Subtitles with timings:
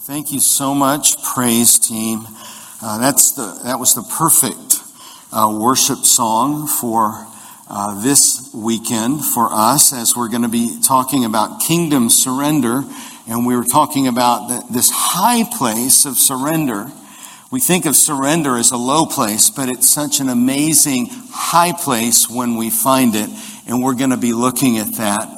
[0.00, 2.26] Thank you so much, praise team.
[2.80, 4.80] Uh, that's the that was the perfect
[5.30, 7.26] uh, worship song for
[7.68, 12.84] uh, this weekend for us, as we're going to be talking about kingdom surrender,
[13.28, 16.90] and we were talking about the, this high place of surrender.
[17.50, 22.30] We think of surrender as a low place, but it's such an amazing high place
[22.30, 23.28] when we find it,
[23.68, 25.28] and we're going to be looking at that.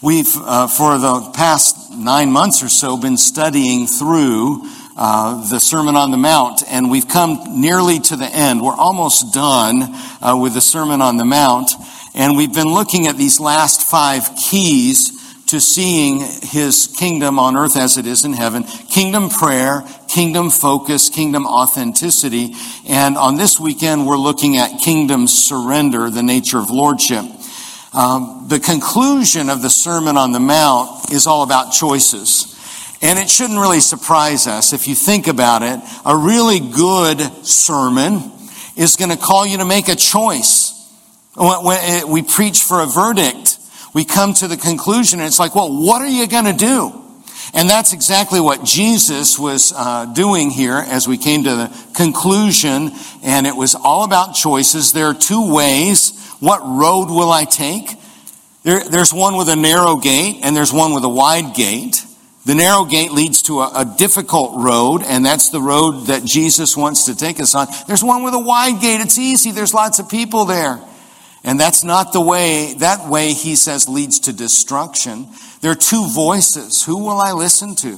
[0.00, 4.62] We've, uh, for the past nine months or so, been studying through
[4.96, 8.62] uh, the Sermon on the Mount, and we've come nearly to the end.
[8.62, 9.82] We're almost done
[10.22, 11.72] uh, with the Sermon on the Mount,
[12.14, 17.76] and we've been looking at these last five keys to seeing His kingdom on earth
[17.76, 22.54] as it is in heaven kingdom prayer, kingdom focus, kingdom authenticity.
[22.86, 27.24] And on this weekend, we're looking at kingdom surrender, the nature of lordship.
[27.92, 32.54] Um, the conclusion of the Sermon on the Mount is all about choices.
[33.00, 35.80] And it shouldn't really surprise us if you think about it.
[36.04, 38.32] A really good sermon
[38.76, 40.74] is going to call you to make a choice.
[41.36, 43.58] When we preach for a verdict,
[43.94, 47.04] we come to the conclusion and it's like, well, what are you going to do?
[47.54, 52.90] And that's exactly what Jesus was uh, doing here as we came to the conclusion.
[53.22, 54.92] And it was all about choices.
[54.92, 57.90] There are two ways what road will I take?
[58.62, 62.04] There, there's one with a narrow gate and there's one with a wide gate.
[62.44, 66.78] The narrow gate leads to a, a, difficult road, and that's the road that Jesus
[66.78, 67.66] wants to take us on.
[67.86, 69.00] There's one with a wide gate.
[69.02, 69.50] It's easy.
[69.50, 70.80] There's lots of people there.
[71.44, 75.28] And that's not the way, that way, he says, leads to destruction.
[75.60, 76.84] There are two voices.
[76.84, 77.96] Who will I listen to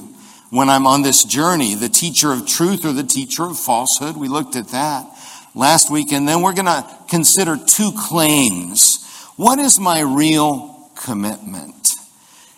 [0.49, 1.75] when I'm on this journey?
[1.75, 4.17] The teacher of truth or the teacher of falsehood?
[4.17, 5.07] We looked at that
[5.55, 9.05] last week, and then we're going to consider two claims.
[9.35, 11.81] What is my real commitment?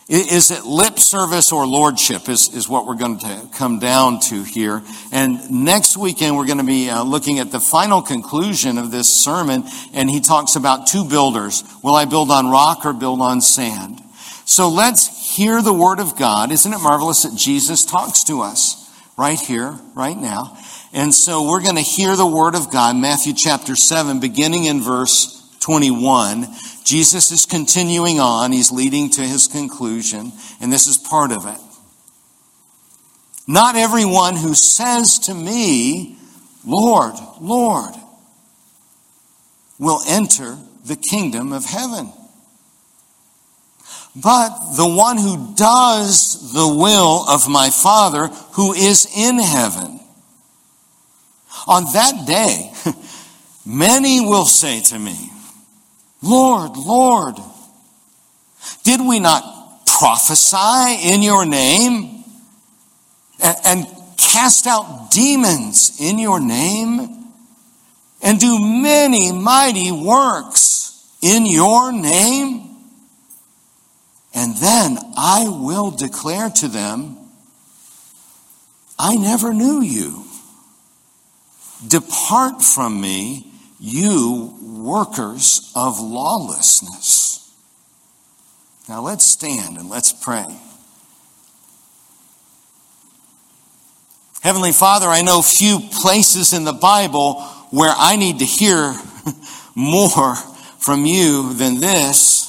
[0.09, 4.43] Is it lip service or lordship is, is what we're going to come down to
[4.43, 4.83] here.
[5.13, 9.07] And next weekend, we're going to be uh, looking at the final conclusion of this
[9.07, 9.63] sermon.
[9.93, 11.63] And he talks about two builders.
[11.81, 14.01] Will I build on rock or build on sand?
[14.45, 16.51] So let's hear the word of God.
[16.51, 20.57] Isn't it marvelous that Jesus talks to us right here, right now?
[20.95, 24.79] And so we're going to hear the word of God, Matthew chapter 7, beginning in
[24.79, 26.45] verse 21.
[26.85, 28.51] Jesus is continuing on.
[28.51, 31.57] He's leading to his conclusion, and this is part of it.
[33.47, 36.15] Not everyone who says to me,
[36.63, 37.95] Lord, Lord,
[39.79, 42.13] will enter the kingdom of heaven.
[44.15, 50.01] But the one who does the will of my Father who is in heaven.
[51.67, 52.71] On that day,
[53.65, 55.29] many will say to me,
[56.21, 57.35] Lord, Lord,
[58.83, 62.23] did we not prophesy in your name
[63.39, 67.25] and, cast out demons in your name
[68.21, 72.75] and do many mighty works in your name?
[74.33, 77.17] And then I will declare to them,
[78.97, 80.25] I never knew you.
[81.87, 83.47] Depart from me,
[83.79, 87.51] you workers of lawlessness.
[88.87, 90.45] Now let's stand and let's pray.
[94.41, 98.93] Heavenly Father, I know few places in the Bible where I need to hear
[99.75, 102.43] more from you than this.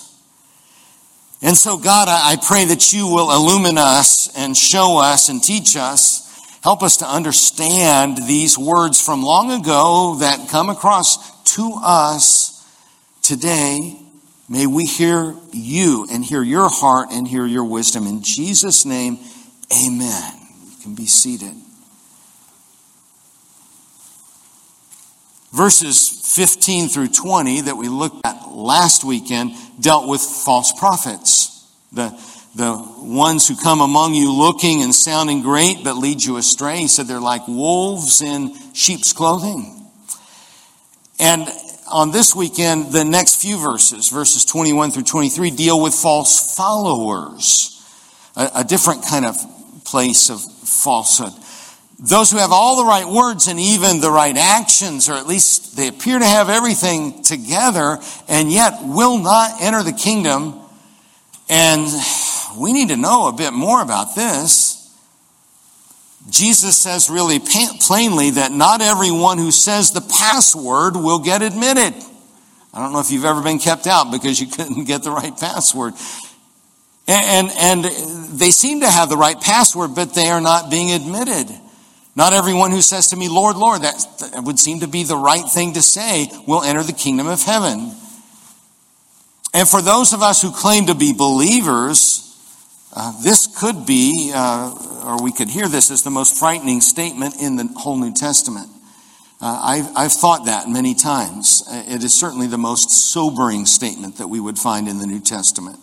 [1.40, 5.76] And so, God, I pray that you will illumine us and show us and teach
[5.76, 6.23] us
[6.64, 12.66] Help us to understand these words from long ago that come across to us
[13.20, 14.00] today.
[14.48, 18.06] May we hear you and hear your heart and hear your wisdom.
[18.06, 19.18] In Jesus' name,
[19.84, 20.32] amen.
[20.64, 21.52] You can be seated.
[25.52, 31.70] Verses 15 through 20 that we looked at last weekend dealt with false prophets.
[31.92, 32.18] The
[32.54, 36.78] the ones who come among you looking and sounding great but lead you astray.
[36.78, 39.90] He said they're like wolves in sheep's clothing.
[41.18, 41.48] And
[41.90, 47.82] on this weekend, the next few verses, verses 21 through 23, deal with false followers,
[48.36, 49.36] a, a different kind of
[49.84, 51.32] place of falsehood.
[52.00, 55.76] Those who have all the right words and even the right actions, or at least
[55.76, 57.98] they appear to have everything together,
[58.28, 60.60] and yet will not enter the kingdom
[61.48, 61.86] and
[62.56, 64.80] we need to know a bit more about this.
[66.30, 71.94] Jesus says really plainly that not everyone who says the password will get admitted.
[72.72, 75.36] I don't know if you've ever been kept out because you couldn't get the right
[75.36, 75.94] password.
[77.06, 77.84] And, and,
[78.34, 81.54] they seem to have the right password, but they are not being admitted.
[82.16, 83.94] Not everyone who says to me, Lord, Lord, that
[84.42, 87.92] would seem to be the right thing to say, will enter the kingdom of heaven.
[89.52, 92.33] And for those of us who claim to be believers,
[92.94, 97.34] uh, this could be, uh, or we could hear this as the most frightening statement
[97.40, 98.68] in the whole New Testament.
[99.40, 101.64] Uh, I've, I've thought that many times.
[101.70, 105.78] It is certainly the most sobering statement that we would find in the New Testament.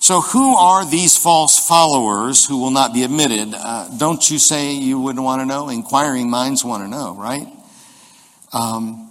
[0.00, 3.52] So, who are these false followers who will not be admitted?
[3.52, 5.68] Uh, don't you say you wouldn't want to know?
[5.68, 7.46] Inquiring minds want to know, right?
[8.52, 9.07] Um,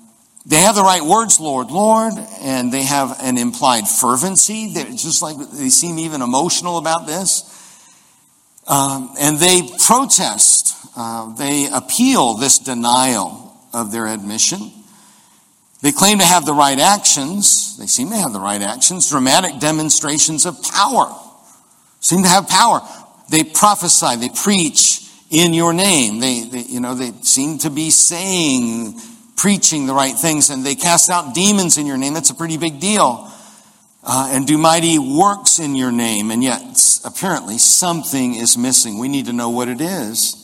[0.47, 4.71] they have the right words, Lord, Lord, and they have an implied fervency.
[4.73, 7.53] They're just like they seem even emotional about this.
[8.65, 14.71] Um, and they protest, uh, they appeal this denial of their admission.
[15.81, 17.77] They claim to have the right actions.
[17.77, 21.13] They seem to have the right actions, dramatic demonstrations of power.
[21.99, 22.81] Seem to have power.
[23.29, 26.21] They prophesy, they preach in your name.
[26.21, 28.99] They, they, you know, they seem to be saying,
[29.37, 32.13] preaching the right things, and they cast out demons in your name.
[32.13, 33.31] That's a pretty big deal.
[34.03, 36.61] Uh, and do mighty works in your name, and yet
[37.05, 38.99] apparently something is missing.
[38.99, 40.43] We need to know what it is.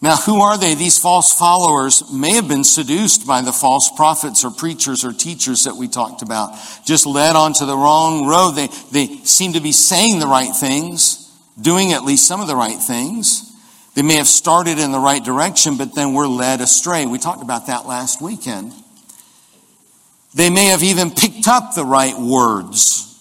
[0.00, 0.74] Now, who are they?
[0.74, 5.64] These false followers may have been seduced by the false prophets or preachers or teachers
[5.64, 6.54] that we talked about,
[6.84, 8.52] just led onto the wrong road.
[8.52, 12.54] They, they seem to be saying the right things, doing at least some of the
[12.54, 13.47] right things.
[13.98, 17.04] They may have started in the right direction, but then were led astray.
[17.04, 18.72] We talked about that last weekend.
[20.36, 23.20] They may have even picked up the right words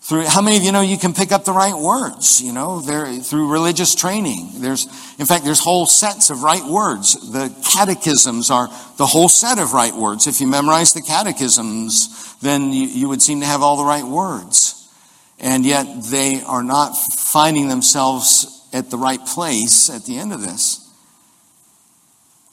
[0.00, 2.42] through, how many of you know you can pick up the right words?
[2.42, 4.50] You know, through religious training.
[4.56, 4.86] There's,
[5.20, 7.30] in fact, there's whole sets of right words.
[7.30, 8.66] The catechisms are
[8.96, 10.26] the whole set of right words.
[10.26, 14.02] If you memorize the catechisms, then you, you would seem to have all the right
[14.02, 14.90] words.
[15.38, 20.42] And yet they are not finding themselves at the right place at the end of
[20.42, 20.80] this.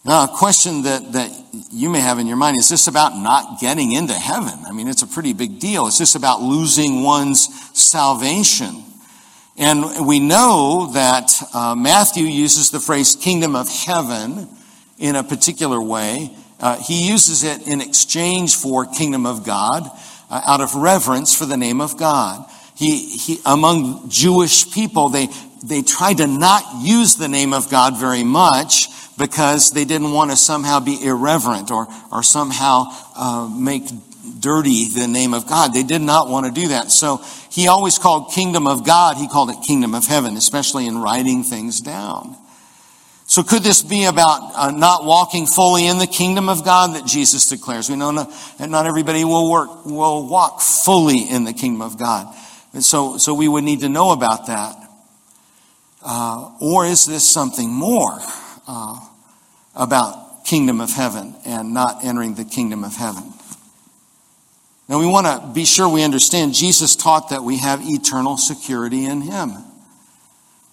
[0.05, 1.31] Now, a question that, that
[1.71, 4.59] you may have in your mind is this about not getting into heaven?
[4.65, 5.87] I mean, it's a pretty big deal.
[5.87, 7.47] Is this about losing one's
[7.77, 8.83] salvation?
[9.57, 14.47] And we know that uh, Matthew uses the phrase kingdom of heaven
[14.97, 16.35] in a particular way.
[16.59, 19.83] Uh, he uses it in exchange for kingdom of God
[20.29, 22.43] uh, out of reverence for the name of God.
[22.75, 25.27] He, he, among Jewish people, they,
[25.63, 28.87] they tried to not use the name of God very much
[29.17, 32.85] because they didn't want to somehow be irreverent or, or somehow
[33.15, 33.83] uh, make
[34.39, 35.73] dirty the name of God.
[35.73, 36.91] They did not want to do that.
[36.91, 40.97] So he always called kingdom of God, he called it kingdom of heaven, especially in
[40.97, 42.35] writing things down.
[43.27, 47.05] So could this be about uh, not walking fully in the kingdom of God that
[47.05, 47.89] Jesus declares?
[47.89, 52.35] We know not, not everybody will work, will walk fully in the kingdom of God.
[52.73, 54.80] And so, so we would need to know about that.
[56.03, 58.19] Uh, or is this something more?
[58.71, 58.99] uh,
[59.75, 63.23] about kingdom of heaven and not entering the kingdom of heaven.
[64.87, 69.05] Now we want to be sure we understand Jesus taught that we have eternal security
[69.05, 69.53] in him.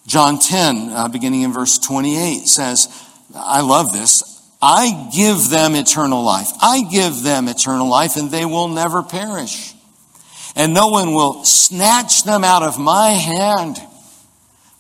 [0.07, 2.89] John 10, uh, beginning in verse 28, says,
[3.35, 4.35] I love this.
[4.61, 6.49] I give them eternal life.
[6.61, 9.75] I give them eternal life, and they will never perish.
[10.57, 13.77] And no one will snatch them out of my hand.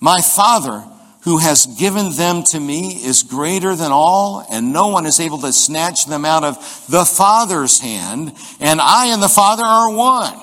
[0.01, 0.85] My Father
[1.23, 5.39] who has given them to me is greater than all, and no one is able
[5.39, 6.57] to snatch them out of
[6.89, 10.41] the Father's hand, and I and the Father are one.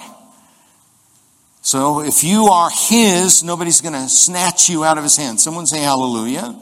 [1.62, 5.40] So if you are His, nobody's going to snatch you out of His hand.
[5.40, 6.56] Someone say hallelujah.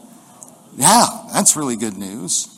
[0.76, 2.48] Yeah, that's really good news.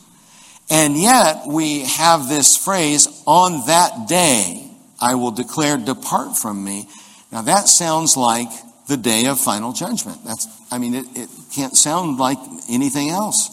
[0.69, 6.87] And yet we have this phrase, on that day I will declare, depart from me.
[7.31, 8.47] Now that sounds like
[8.87, 10.23] the day of final judgment.
[10.25, 12.37] That's, I mean, it, it can't sound like
[12.69, 13.51] anything else.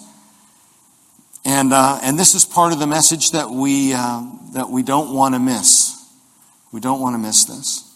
[1.45, 4.23] And, uh, and this is part of the message that we, uh,
[4.53, 5.91] that we don't want to miss.
[6.73, 7.91] We don't want to miss this.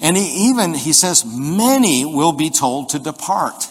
[0.00, 3.68] And he, even, he says, many will be told to depart.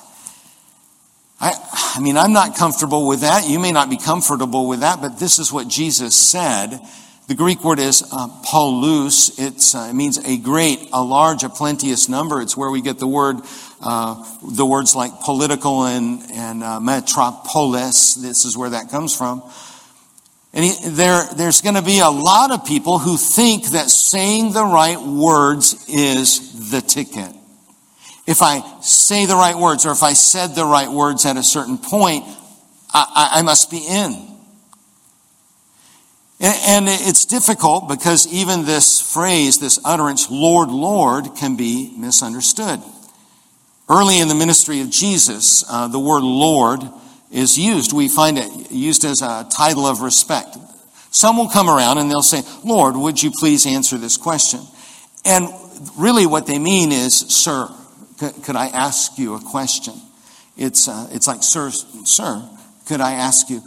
[1.41, 1.53] I,
[1.95, 3.47] I mean, I'm not comfortable with that.
[3.47, 6.79] You may not be comfortable with that, but this is what Jesus said
[7.27, 9.39] the Greek word is uh, polus.
[9.39, 12.41] Uh, it means a great, a large, a plenteous number.
[12.41, 13.37] It's where we get the word,
[13.81, 18.15] uh, the words like political and, and uh, metropolis.
[18.15, 19.41] This is where that comes from.
[20.53, 24.51] And he, there, there's going to be a lot of people who think that saying
[24.51, 27.33] the right words is the ticket.
[28.27, 31.43] If I say the right words, or if I said the right words at a
[31.43, 32.25] certain point,
[32.93, 34.32] I, I, I must be in.
[36.43, 42.81] And, it's difficult because even this phrase, this utterance, Lord, Lord, can be misunderstood.
[43.89, 46.81] Early in the ministry of Jesus, uh, the word Lord
[47.31, 47.93] is used.
[47.93, 50.57] We find it used as a title of respect.
[51.11, 54.59] Some will come around and they'll say, Lord, would you please answer this question?
[55.23, 55.47] And
[55.97, 57.69] really what they mean is, Sir,
[58.43, 59.93] could I ask you a question?
[60.57, 62.49] It's, uh, it's like, Sir, sir,
[62.85, 63.61] could I ask you?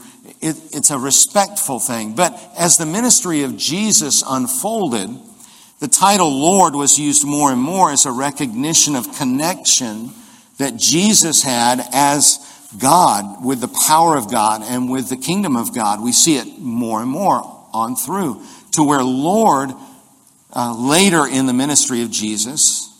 [0.47, 2.15] It, it's a respectful thing.
[2.15, 5.11] But as the ministry of Jesus unfolded,
[5.81, 10.11] the title Lord was used more and more as a recognition of connection
[10.59, 12.39] that Jesus had as
[12.79, 16.01] God, with the power of God and with the kingdom of God.
[16.01, 19.71] We see it more and more on through to where Lord,
[20.55, 22.93] uh, later in the ministry of Jesus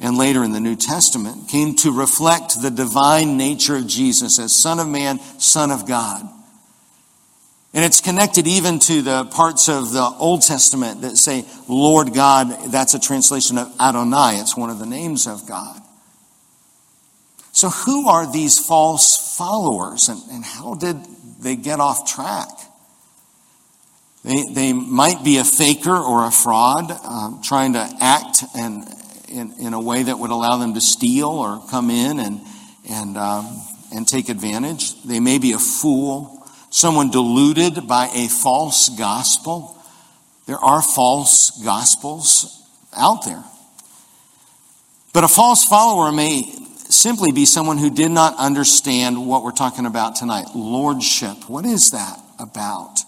[0.00, 4.54] and later in the New Testament, came to reflect the divine nature of Jesus as
[4.54, 6.26] Son of Man, Son of God.
[7.76, 12.72] And it's connected even to the parts of the Old Testament that say, Lord God,
[12.72, 14.38] that's a translation of Adonai.
[14.40, 15.82] It's one of the names of God.
[17.52, 20.96] So, who are these false followers and, and how did
[21.42, 22.48] they get off track?
[24.24, 28.84] They, they might be a faker or a fraud, um, trying to act and,
[29.28, 32.40] in, in a way that would allow them to steal or come in and,
[32.88, 33.62] and, um,
[33.94, 35.02] and take advantage.
[35.02, 36.35] They may be a fool,
[36.76, 39.82] someone deluded by a false gospel.
[40.44, 42.62] There are false gospels
[42.94, 43.42] out there.
[45.14, 46.42] But a false follower may
[46.90, 51.48] simply be someone who did not understand what we're talking about tonight lordship.
[51.48, 52.98] What is that about?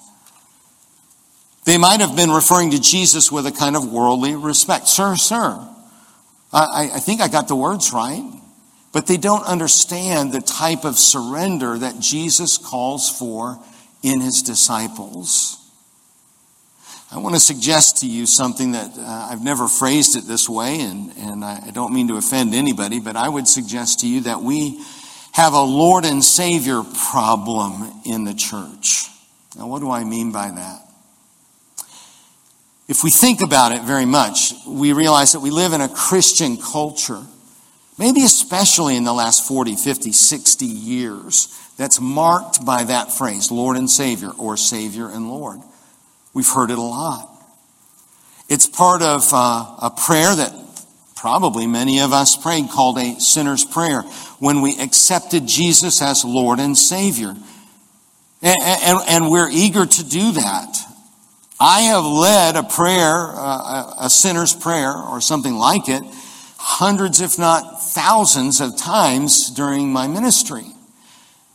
[1.66, 4.88] They might have been referring to Jesus with a kind of worldly respect.
[4.88, 5.68] Sir, sir,
[6.54, 8.24] I, I think I got the words right.
[8.92, 13.58] But they don't understand the type of surrender that Jesus calls for
[14.02, 15.58] in his disciples.
[17.10, 20.80] I want to suggest to you something that uh, I've never phrased it this way,
[20.80, 24.42] and, and I don't mean to offend anybody, but I would suggest to you that
[24.42, 24.82] we
[25.32, 29.06] have a Lord and Savior problem in the church.
[29.56, 30.82] Now, what do I mean by that?
[32.88, 36.56] If we think about it very much, we realize that we live in a Christian
[36.56, 37.22] culture,
[37.98, 43.76] maybe especially in the last 40, 50, 60 years, that's marked by that phrase, Lord
[43.76, 45.60] and Savior, or Savior and Lord.
[46.34, 47.28] We've heard it a lot.
[48.48, 50.54] It's part of uh, a prayer that
[51.16, 54.02] probably many of us prayed called a sinner's prayer
[54.38, 57.34] when we accepted Jesus as Lord and Savior.
[58.40, 60.76] And, and, and we're eager to do that.
[61.60, 66.04] I have led a prayer, uh, a sinner's prayer, or something like it,
[66.58, 70.66] hundreds, if not thousands of times during my ministry.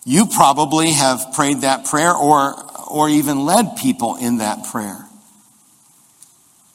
[0.05, 2.55] You probably have prayed that prayer or
[2.87, 5.05] or even led people in that prayer.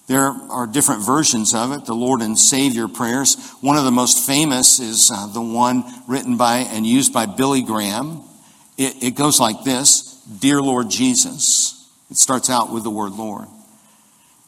[0.09, 3.37] There are different versions of it, the Lord and Savior prayers.
[3.61, 7.63] One of the most famous is uh, the one written by and used by Billy
[7.63, 8.23] Graham.
[8.79, 11.75] It, it goes like this Dear Lord Jesus.
[12.11, 13.49] It starts out with the word Lord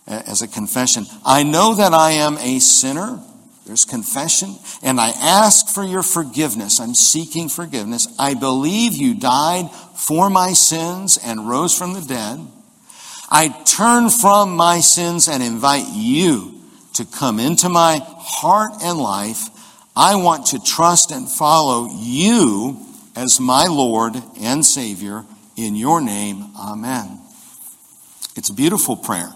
[0.06, 1.04] as a confession.
[1.24, 3.20] I know that I am a sinner.
[3.70, 4.56] There's confession.
[4.82, 6.80] And I ask for your forgiveness.
[6.80, 8.08] I'm seeking forgiveness.
[8.18, 12.44] I believe you died for my sins and rose from the dead.
[13.30, 16.60] I turn from my sins and invite you
[16.94, 19.48] to come into my heart and life.
[19.94, 22.76] I want to trust and follow you
[23.14, 25.24] as my Lord and Savior.
[25.56, 27.20] In your name, amen.
[28.34, 29.32] It's a beautiful prayer.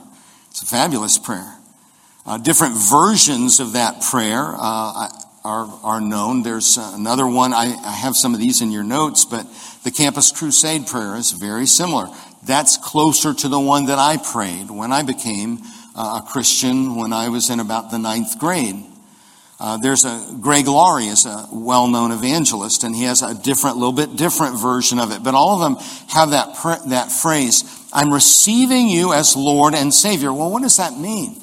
[0.51, 1.55] It's a fabulous prayer.
[2.27, 5.09] Uh, different versions of that prayer uh,
[5.45, 6.43] are, are known.
[6.43, 9.47] There's uh, another one, I, I have some of these in your notes, but
[9.85, 12.09] the Campus Crusade prayer is very similar.
[12.47, 15.59] That's closer to the one that I prayed when I became
[15.95, 18.83] uh, a Christian when I was in about the ninth grade.
[19.61, 23.93] Uh, there's a Greg Laurie is a well-known evangelist, and he has a different, little
[23.93, 25.23] bit different version of it.
[25.23, 25.77] But all of them
[26.09, 26.57] have that
[26.89, 27.63] that phrase:
[27.93, 31.41] "I'm receiving you as Lord and Savior." Well, what does that mean?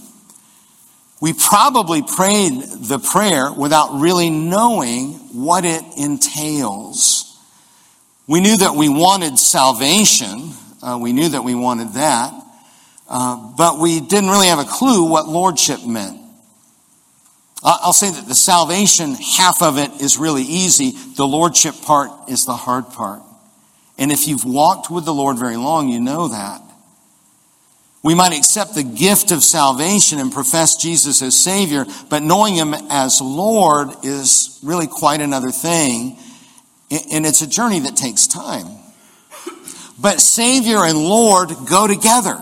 [1.21, 7.27] We probably prayed the prayer without really knowing what it entails.
[8.27, 10.49] We knew that we wanted salvation.
[10.81, 12.33] Uh, we knew that we wanted that.
[13.07, 16.17] Uh, but we didn't really have a clue what lordship meant.
[17.63, 20.91] I'll say that the salvation half of it is really easy.
[21.15, 23.21] The lordship part is the hard part.
[23.99, 26.61] And if you've walked with the Lord very long, you know that.
[28.03, 32.73] We might accept the gift of salvation and profess Jesus as Savior, but knowing Him
[32.89, 36.17] as Lord is really quite another thing.
[37.11, 38.67] And it's a journey that takes time.
[39.99, 42.41] But Savior and Lord go together.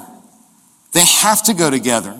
[0.93, 2.17] They have to go together.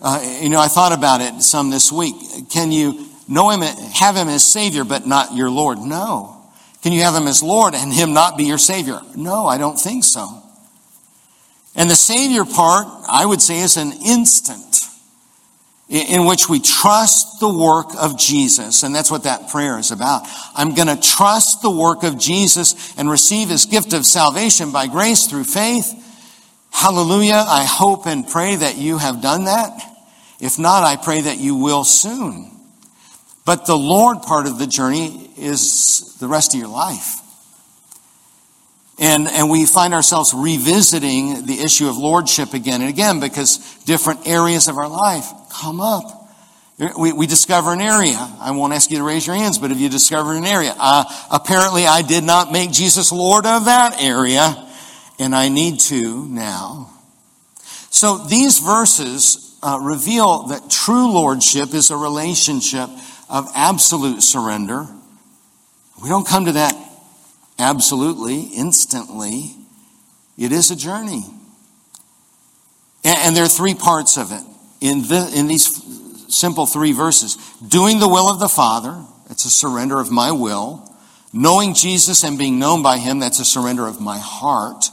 [0.00, 2.16] Uh, you know, I thought about it some this week.
[2.50, 5.78] Can you know him, have him as Savior, but not your Lord?
[5.78, 6.36] No.
[6.82, 9.00] Can you have him as Lord and him not be your Savior?
[9.16, 10.42] No, I don't think so.
[11.74, 14.64] And the Savior part, I would say, is an instant
[15.88, 18.82] in which we trust the work of Jesus.
[18.82, 20.26] And that's what that prayer is about.
[20.54, 24.86] I'm going to trust the work of Jesus and receive his gift of salvation by
[24.86, 25.94] grace through faith.
[26.70, 27.42] Hallelujah.
[27.46, 29.80] I hope and pray that you have done that.
[30.40, 32.52] If not, I pray that you will soon.
[33.46, 37.20] But the Lord part of the journey is the rest of your life.
[38.98, 44.26] And, and we find ourselves revisiting the issue of lordship again and again because different
[44.26, 46.28] areas of our life come up.
[46.96, 48.16] We, we discover an area.
[48.40, 51.04] I won't ask you to raise your hands, but if you discover an area, uh,
[51.30, 54.66] apparently I did not make Jesus Lord of that area,
[55.18, 56.90] and I need to now.
[57.90, 62.88] So these verses uh, reveal that true lordship is a relationship
[63.28, 64.86] of absolute surrender.
[66.00, 66.76] We don't come to that
[67.58, 69.54] absolutely, instantly.
[70.36, 71.24] It is a journey.
[73.04, 74.42] And, there are three parts of it
[74.80, 75.82] in, the, in these
[76.28, 77.36] simple three verses.
[77.66, 80.84] Doing the will of the Father, it's a surrender of my will.
[81.32, 84.86] Knowing Jesus and being known by Him, that's a surrender of my heart.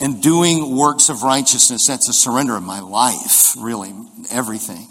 [0.00, 3.92] And doing works of righteousness, that's a surrender of my life, really,
[4.30, 4.88] everything.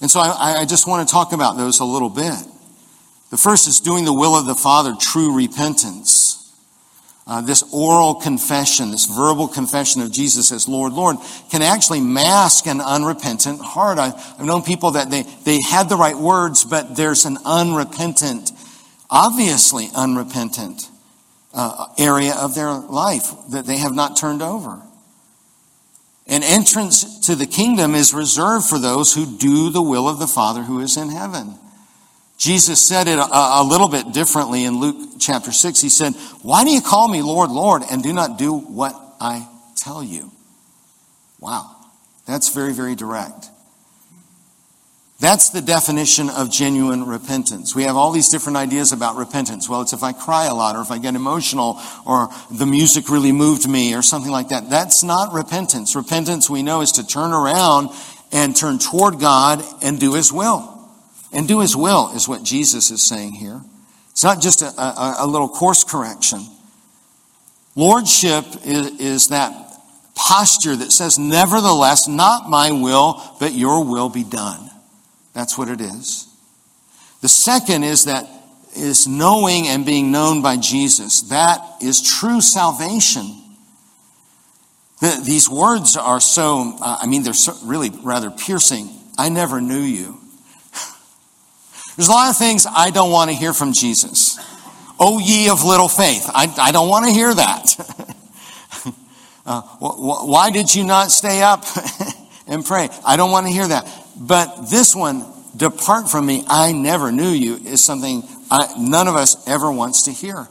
[0.00, 2.34] And so I, I just want to talk about those a little bit.
[3.30, 6.34] The first is doing the will of the Father, true repentance.
[7.26, 11.16] Uh, this oral confession, this verbal confession of Jesus as Lord, Lord,
[11.50, 13.98] can actually mask an unrepentant heart.
[13.98, 18.50] I, have known people that they, they had the right words, but there's an unrepentant,
[19.10, 20.88] obviously unrepentant
[21.52, 24.80] uh, area of their life that they have not turned over.
[26.26, 30.26] An entrance to the kingdom is reserved for those who do the will of the
[30.26, 31.58] Father who is in heaven.
[32.38, 35.80] Jesus said it a, a, little bit differently in Luke chapter 6.
[35.80, 39.46] He said, Why do you call me Lord, Lord, and do not do what I
[39.74, 40.30] tell you?
[41.40, 41.74] Wow.
[42.26, 43.48] That's very, very direct.
[45.20, 47.74] That's the definition of genuine repentance.
[47.74, 49.68] We have all these different ideas about repentance.
[49.68, 53.10] Well, it's if I cry a lot or if I get emotional or the music
[53.10, 54.70] really moved me or something like that.
[54.70, 55.96] That's not repentance.
[55.96, 57.88] Repentance, we know, is to turn around
[58.30, 60.77] and turn toward God and do His will.
[61.32, 63.60] And do his will is what Jesus is saying here.
[64.10, 66.40] It's not just a, a, a little course correction.
[67.76, 69.52] Lordship is, is that
[70.14, 74.70] posture that says, Nevertheless, not my will, but your will be done.
[75.34, 76.26] That's what it is.
[77.20, 78.28] The second is that
[78.76, 81.22] is knowing and being known by Jesus.
[81.22, 83.26] That is true salvation.
[85.00, 88.88] The, these words are so, uh, I mean, they're so, really rather piercing.
[89.16, 90.18] I never knew you.
[91.98, 94.38] There's a lot of things I don't want to hear from Jesus.
[95.00, 96.30] O ye of little faith.
[96.32, 97.74] I, I don't want to hear that.
[99.46, 101.64] uh, why did you not stay up
[102.46, 102.88] and pray?
[103.04, 103.92] I don't want to hear that.
[104.16, 109.16] But this one, depart from me, I never knew you, is something I, none of
[109.16, 110.46] us ever wants to hear.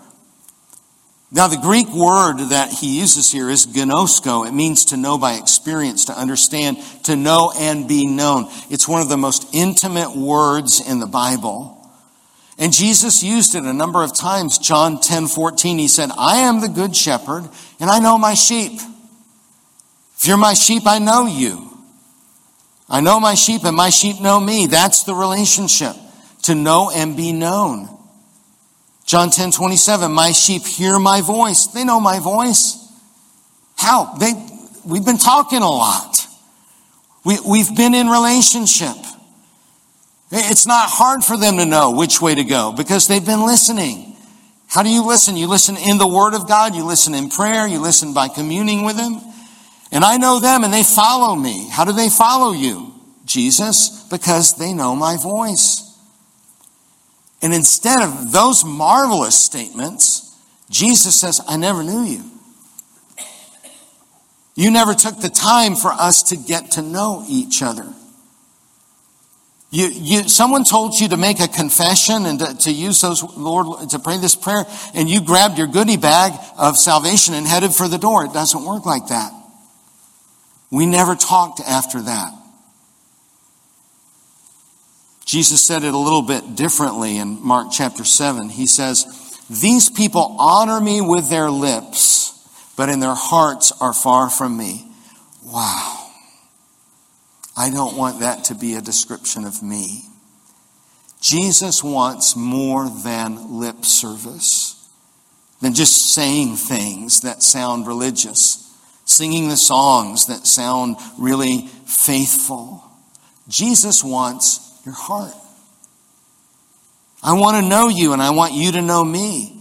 [1.29, 4.47] Now, the Greek word that he uses here is gnosko.
[4.47, 8.49] It means to know by experience, to understand, to know and be known.
[8.69, 11.73] It's one of the most intimate words in the Bible.
[12.57, 14.57] And Jesus used it a number of times.
[14.57, 17.47] John 10 14, he said, I am the good shepherd,
[17.81, 18.79] and I know my sheep.
[20.17, 21.77] If you're my sheep, I know you.
[22.89, 24.67] I know my sheep, and my sheep know me.
[24.67, 25.95] That's the relationship,
[26.43, 27.96] to know and be known.
[29.07, 31.67] John 10 27, my sheep hear my voice.
[31.67, 32.77] They know my voice.
[33.77, 34.13] How?
[34.19, 34.33] They,
[34.85, 36.27] we've been talking a lot.
[37.23, 38.95] We, we've been in relationship.
[40.29, 44.17] It's not hard for them to know which way to go because they've been listening.
[44.67, 45.37] How do you listen?
[45.37, 48.83] You listen in the Word of God, you listen in prayer, you listen by communing
[48.83, 49.21] with Him.
[49.89, 51.69] And I know them and they follow me.
[51.69, 52.93] How do they follow you?
[53.23, 55.86] Jesus, because they know my voice.
[57.41, 60.35] And instead of those marvelous statements,
[60.69, 62.23] Jesus says, I never knew you.
[64.55, 67.85] You never took the time for us to get to know each other.
[69.69, 73.89] You, you, someone told you to make a confession and to, to use those, Lord,
[73.89, 77.87] to pray this prayer, and you grabbed your goodie bag of salvation and headed for
[77.87, 78.25] the door.
[78.25, 79.33] It doesn't work like that.
[80.71, 82.33] We never talked after that.
[85.27, 88.47] Jesus said it a little bit differently in Mark chapter 7.
[88.47, 89.05] He says,
[89.49, 94.89] These people honor me with their lips, but in their hearts are far from me.
[95.45, 96.11] Wow.
[97.57, 100.03] I don't want that to be a description of me.
[101.19, 104.89] Jesus wants more than lip service,
[105.61, 108.63] than just saying things that sound religious,
[109.03, 112.81] singing the songs that sound really faithful.
[113.49, 115.33] Jesus wants your heart.
[117.21, 119.53] I want to know you and I want you to know me.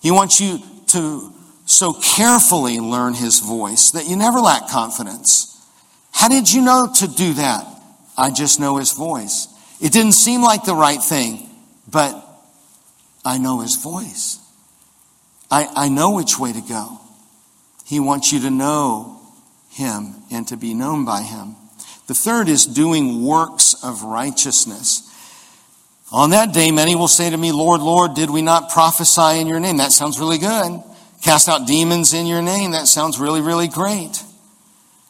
[0.00, 0.58] He wants you
[0.88, 1.32] to
[1.66, 5.54] so carefully learn his voice that you never lack confidence.
[6.12, 7.66] How did you know to do that?
[8.16, 9.48] I just know his voice.
[9.82, 11.46] It didn't seem like the right thing,
[11.90, 12.24] but
[13.24, 14.38] I know his voice.
[15.50, 17.00] I, I know which way to go.
[17.84, 19.20] He wants you to know
[19.70, 21.54] him and to be known by him.
[22.08, 25.04] The third is doing works of righteousness.
[26.10, 29.46] On that day, many will say to me, Lord, Lord, did we not prophesy in
[29.46, 29.76] your name?
[29.76, 30.82] That sounds really good.
[31.22, 32.70] Cast out demons in your name.
[32.70, 34.22] That sounds really, really great.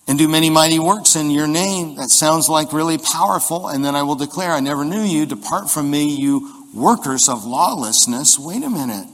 [0.08, 1.96] And do many mighty works in your name.
[1.96, 3.68] That sounds like really powerful.
[3.68, 5.24] And then I will declare, I never knew you.
[5.24, 8.40] Depart from me, you workers of lawlessness.
[8.40, 9.06] Wait a minute.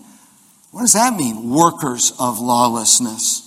[0.70, 1.51] What does that mean?
[1.51, 3.42] Workers of lawlessness.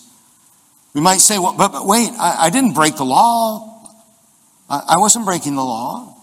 [0.94, 3.77] We might say, well, but, but wait, I, I didn't break the law.
[4.70, 6.14] I wasn't breaking the law.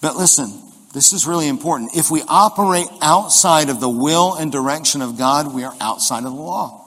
[0.00, 0.52] But listen,
[0.92, 1.96] this is really important.
[1.96, 6.32] If we operate outside of the will and direction of God, we are outside of
[6.32, 6.80] the law.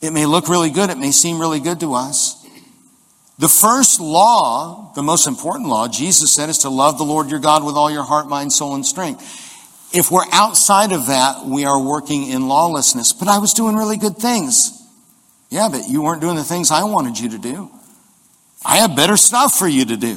[0.00, 0.90] It may look really good.
[0.90, 2.34] It may seem really good to us.
[3.38, 7.38] The first law, the most important law, Jesus said is to love the Lord your
[7.38, 9.22] God with all your heart, mind, soul, and strength.
[9.92, 13.12] If we're outside of that, we are working in lawlessness.
[13.12, 14.72] But I was doing really good things.
[15.50, 17.70] Yeah, but you weren't doing the things I wanted you to do.
[18.64, 20.16] I have better stuff for you to do.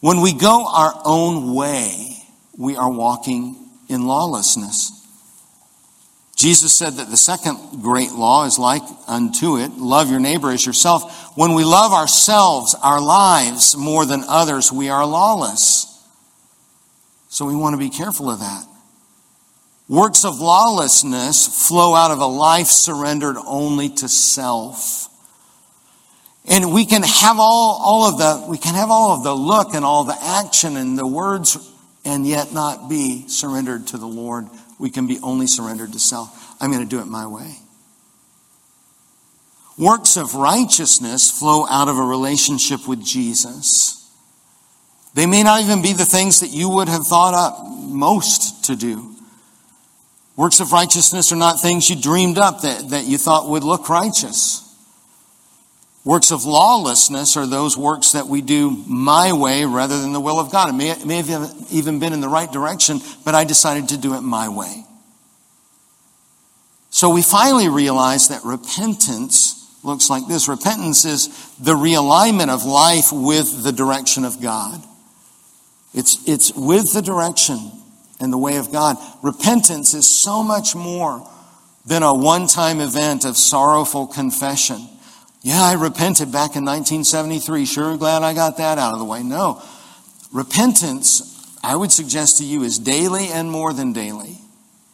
[0.00, 2.18] When we go our own way,
[2.58, 3.56] we are walking
[3.88, 4.92] in lawlessness.
[6.36, 10.66] Jesus said that the second great law is like unto it love your neighbor as
[10.66, 11.36] yourself.
[11.36, 15.90] When we love ourselves, our lives, more than others, we are lawless.
[17.28, 18.66] So we want to be careful of that.
[19.88, 25.08] Works of lawlessness flow out of a life surrendered only to self.
[26.46, 29.74] And we can have all, all of the, we can have all of the look
[29.74, 31.56] and all the action and the words
[32.04, 34.48] and yet not be surrendered to the Lord.
[34.78, 36.54] We can be only surrendered to self.
[36.60, 37.56] I'm going to do it my way.
[39.78, 44.00] Works of righteousness flow out of a relationship with Jesus.
[45.14, 48.76] They may not even be the things that you would have thought up most to
[48.76, 49.14] do.
[50.36, 53.88] Works of righteousness are not things you dreamed up that, that you thought would look
[53.88, 54.63] righteous.
[56.04, 60.38] Works of lawlessness are those works that we do my way rather than the will
[60.38, 60.68] of God.
[60.68, 63.96] It may, it may have even been in the right direction, but I decided to
[63.96, 64.84] do it my way.
[66.90, 70.46] So we finally realize that repentance looks like this.
[70.46, 74.82] Repentance is the realignment of life with the direction of God.
[75.94, 77.58] It's, it's with the direction
[78.20, 78.96] and the way of God.
[79.22, 81.28] Repentance is so much more
[81.86, 84.88] than a one time event of sorrowful confession.
[85.44, 87.66] Yeah, I repented back in 1973.
[87.66, 89.22] Sure glad I got that out of the way.
[89.22, 89.62] No.
[90.32, 94.38] Repentance, I would suggest to you, is daily and more than daily.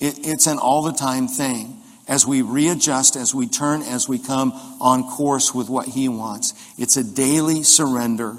[0.00, 4.18] It, it's an all the time thing as we readjust, as we turn, as we
[4.18, 6.52] come on course with what He wants.
[6.76, 8.36] It's a daily surrender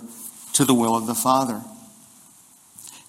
[0.52, 1.62] to the will of the Father.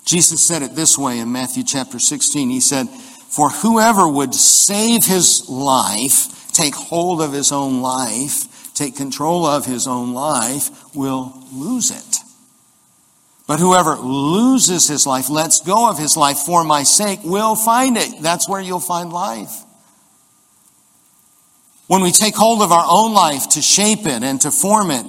[0.05, 2.51] Jesus said it this way in Matthew chapter 16.
[2.51, 8.97] He said, For whoever would save his life, take hold of his own life, take
[8.97, 12.17] control of his own life will lose it.
[13.47, 17.97] But whoever loses his life, lets go of his life for my sake, will find
[17.97, 18.21] it.
[18.21, 19.53] That's where you'll find life.
[21.87, 25.07] When we take hold of our own life to shape it and to form it,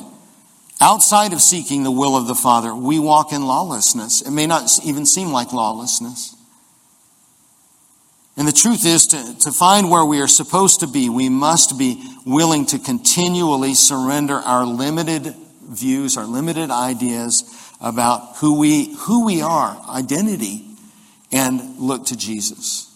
[0.81, 4.21] outside of seeking the will of the Father, we walk in lawlessness.
[4.21, 6.35] It may not even seem like lawlessness.
[8.35, 11.77] And the truth is, to, to find where we are supposed to be, we must
[11.77, 17.43] be willing to continually surrender our limited views, our limited ideas
[17.79, 20.65] about who we, who we are, identity,
[21.31, 22.89] and look to Jesus.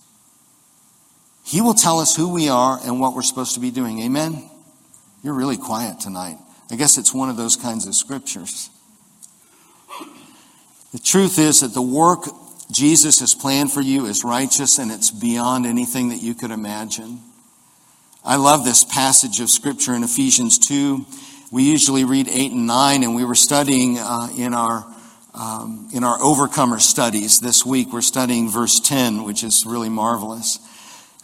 [1.45, 4.02] He will tell us who we are and what we're supposed to be doing.
[4.02, 4.50] Amen?
[5.23, 6.38] You're really quiet tonight.
[6.71, 8.69] I guess it's one of those kinds of scriptures.
[10.93, 12.28] The truth is that the work
[12.72, 17.20] Jesus has planned for you is righteous and it's beyond anything that you could imagine.
[18.24, 21.06] I love this passage of scripture in Ephesians 2.
[21.52, 24.86] We usually read 8 and 9 and we were studying uh, in our
[25.34, 30.58] um, in our overcomer studies this week we're studying verse 10 which is really marvelous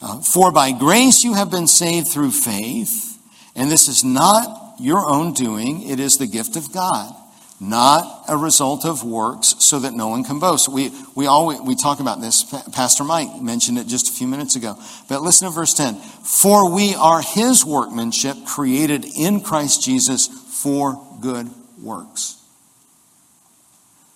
[0.03, 3.13] uh, for by grace you have been saved through faith
[3.55, 7.13] And this is not your own doing, it is the gift of God,
[7.63, 10.67] not a result of works, so that no one can boast.
[10.67, 12.43] We, we, always, we talk about this.
[12.73, 14.77] Pastor Mike mentioned it just a few minutes ago.
[15.07, 21.01] But listen to verse 10 For we are his workmanship, created in Christ Jesus for
[21.21, 21.49] good
[21.81, 22.37] works,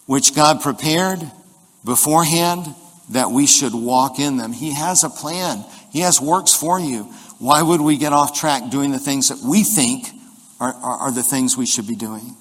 [0.07, 1.19] which God prepared
[1.85, 2.67] beforehand
[3.11, 4.51] that we should walk in them.
[4.51, 7.03] He has a plan, He has works for you.
[7.39, 10.07] Why would we get off track doing the things that we think
[10.59, 12.35] are, are, are the things we should be doing?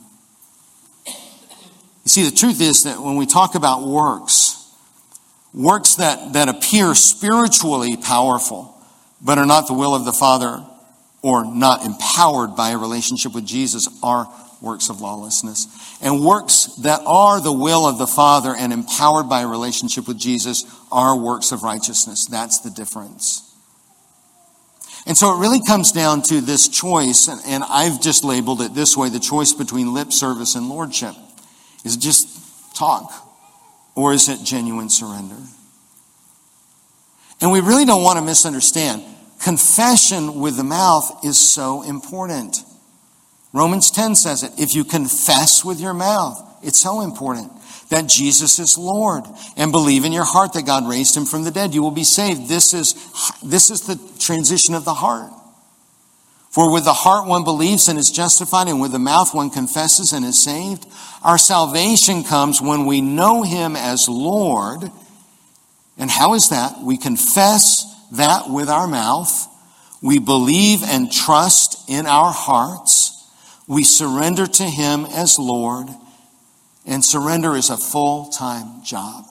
[2.06, 4.64] You see, the truth is that when we talk about works,
[5.52, 8.80] works that, that appear spiritually powerful,
[9.20, 10.64] but are not the will of the Father
[11.20, 15.66] or not empowered by a relationship with Jesus, are works of lawlessness.
[16.00, 20.16] And works that are the will of the Father and empowered by a relationship with
[20.16, 22.26] Jesus are works of righteousness.
[22.26, 23.42] That's the difference.
[25.08, 28.96] And so it really comes down to this choice, and, I've just labeled it this
[28.96, 31.16] way the choice between lip service and lordship.
[31.86, 33.12] Is it just talk,
[33.94, 35.36] or is it genuine surrender?
[37.40, 39.04] And we really don't want to misunderstand.
[39.40, 42.64] Confession with the mouth is so important.
[43.52, 44.50] Romans 10 says it.
[44.58, 47.52] If you confess with your mouth, it's so important
[47.90, 49.22] that Jesus is Lord
[49.56, 52.02] and believe in your heart that God raised him from the dead, you will be
[52.02, 52.48] saved.
[52.48, 52.94] This is,
[53.44, 55.30] this is the transition of the heart.
[56.56, 60.14] For with the heart one believes and is justified, and with the mouth one confesses
[60.14, 60.86] and is saved.
[61.22, 64.90] Our salvation comes when we know him as Lord.
[65.98, 66.78] And how is that?
[66.82, 69.30] We confess that with our mouth.
[70.00, 73.12] We believe and trust in our hearts.
[73.66, 75.88] We surrender to him as Lord
[76.86, 79.26] and surrender is a full time job.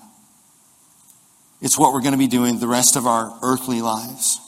[1.60, 4.45] It's what we're going to be doing the rest of our earthly lives.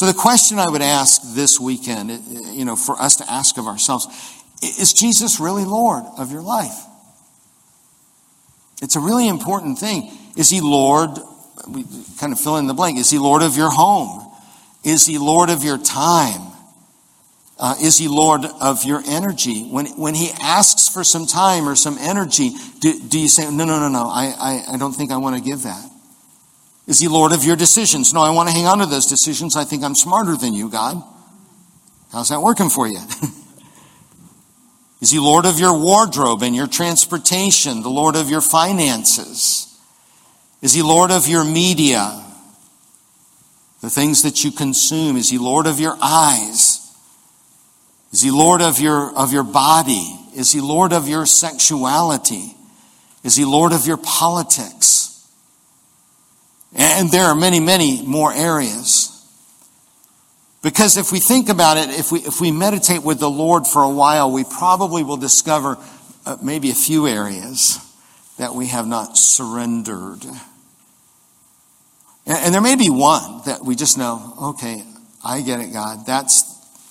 [0.00, 2.10] So, the question I would ask this weekend,
[2.56, 4.06] you know, for us to ask of ourselves,
[4.62, 6.86] is Jesus really Lord of your life?
[8.80, 10.10] It's a really important thing.
[10.38, 11.10] Is he Lord?
[11.68, 11.84] We
[12.18, 12.98] kind of fill in the blank.
[12.98, 14.26] Is he Lord of your home?
[14.84, 16.50] Is he Lord of your time?
[17.58, 19.64] Uh, is he Lord of your energy?
[19.64, 23.66] When, when he asks for some time or some energy, do, do you say, no,
[23.66, 25.90] no, no, no, I, I, I don't think I want to give that?
[26.90, 28.12] Is he Lord of your decisions?
[28.12, 29.54] No, I want to hang on to those decisions.
[29.54, 31.00] I think I'm smarter than you, God.
[32.10, 32.98] How's that working for you?
[35.00, 39.78] Is he Lord of your wardrobe and your transportation, the Lord of your finances?
[40.62, 42.24] Is he Lord of your media,
[43.82, 45.16] the things that you consume?
[45.16, 46.92] Is he Lord of your eyes?
[48.12, 50.18] Is he Lord of your, of your body?
[50.34, 52.52] Is he Lord of your sexuality?
[53.22, 55.09] Is he Lord of your politics?
[56.74, 59.16] And there are many, many more areas.
[60.62, 63.82] Because if we think about it, if we, if we meditate with the Lord for
[63.82, 65.78] a while, we probably will discover
[66.26, 67.78] uh, maybe a few areas
[68.36, 70.24] that we have not surrendered.
[72.26, 74.84] And, and there may be one that we just know, okay,
[75.24, 76.06] I get it, God.
[76.06, 76.42] That's,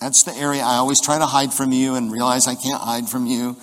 [0.02, 3.08] that's the area I always try to hide from you and realize I can't hide
[3.08, 3.56] from you.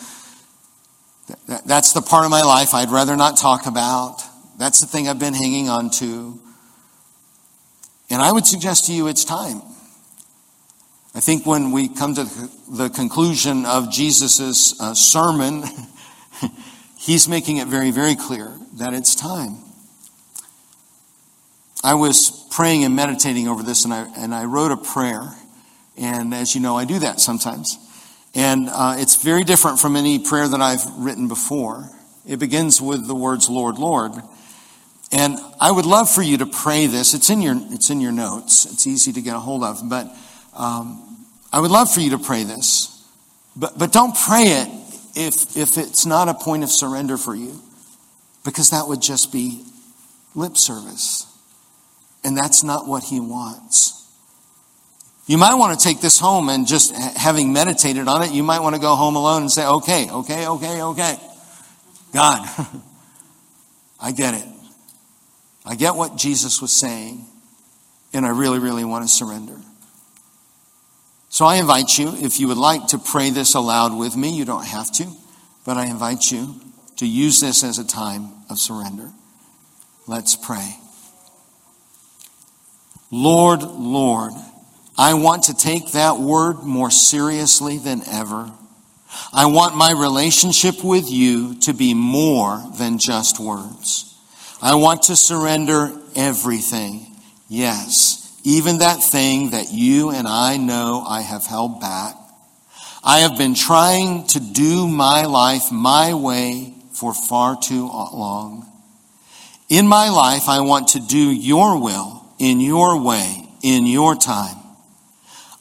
[1.67, 4.23] That's the part of my life I'd rather not talk about.
[4.59, 6.41] That's the thing I've been hanging on to.
[8.11, 9.61] And I would suggest to you it's time.
[11.15, 12.25] I think when we come to
[12.71, 15.65] the conclusion of Jesus' uh, sermon,
[16.99, 19.57] he's making it very, very clear that it's time.
[21.83, 25.35] I was praying and meditating over this, and I, and I wrote a prayer.
[25.97, 27.79] And as you know, I do that sometimes.
[28.35, 31.89] And uh, it's very different from any prayer that I've written before.
[32.27, 34.13] It begins with the words, Lord, Lord.
[35.13, 37.15] And I would love for you to pray this.
[37.15, 38.67] It's in your, it's in your notes.
[38.67, 39.89] It's easy to get a hold of.
[39.89, 40.09] But
[40.55, 42.93] um, I would love for you to pray this.
[43.57, 44.69] But, but don't pray it
[45.15, 47.61] if, if it's not a point of surrender for you,
[48.45, 49.65] because that would just be
[50.35, 51.27] lip service.
[52.25, 53.97] And that's not what he wants.
[55.27, 58.61] You might want to take this home and just having meditated on it, you might
[58.61, 61.17] want to go home alone and say, okay, okay, okay, okay.
[62.13, 62.49] God,
[64.01, 64.45] I get it.
[65.67, 67.27] I get what Jesus was saying,
[68.13, 69.57] and I really, really want to surrender.
[71.29, 74.45] So I invite you, if you would like to pray this aloud with me, you
[74.45, 75.07] don't have to,
[75.65, 76.55] but I invite you
[76.97, 79.11] to use this as a time of surrender.
[80.07, 80.77] Let's pray.
[83.11, 84.33] Lord, Lord,
[84.97, 88.51] I want to take that word more seriously than ever.
[89.33, 94.16] I want my relationship with you to be more than just words.
[94.63, 97.07] I want to surrender everything.
[97.49, 102.15] Yes, even that thing that you and I know I have held back.
[103.05, 108.67] I have been trying to do my life my way for far too long.
[109.69, 114.57] In my life, I want to do your will in your way, in your time.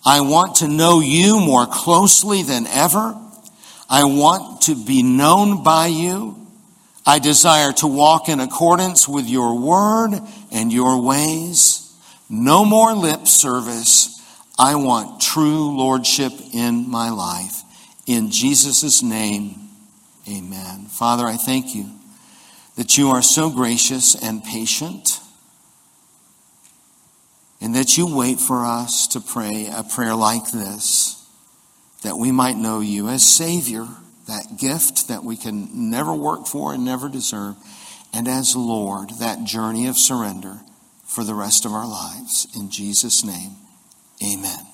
[0.06, 3.16] I want to know you more closely than ever.
[3.90, 6.45] I want to be known by you.
[7.06, 10.20] I desire to walk in accordance with your word
[10.52, 11.94] and your ways.
[12.30, 14.12] No more lip service.
[14.58, 17.62] I want true lordship in my life.
[18.08, 19.70] In Jesus' name,
[20.28, 20.86] amen.
[20.86, 21.92] Father, I thank you
[22.76, 25.20] that you are so gracious and patient
[27.62, 31.24] and that you wait for us to pray a prayer like this
[32.04, 33.88] that we might know you as Savior,
[34.28, 37.56] that gift that we can never work for and never deserve,
[38.14, 40.60] and as Lord, that journey of surrender
[41.06, 42.48] for the rest of our lives.
[42.56, 43.52] In Jesus' name,
[44.24, 44.65] amen.